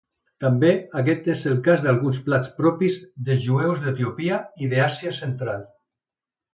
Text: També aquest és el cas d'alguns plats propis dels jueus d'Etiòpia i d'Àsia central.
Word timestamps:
També 0.43 0.69
aquest 1.01 1.29
és 1.33 1.43
el 1.51 1.59
cas 1.67 1.83
d'alguns 1.85 2.23
plats 2.31 2.51
propis 2.63 2.99
dels 3.31 3.47
jueus 3.47 3.85
d'Etiòpia 3.87 4.43
i 4.67 4.75
d'Àsia 4.75 5.17
central. 5.25 5.67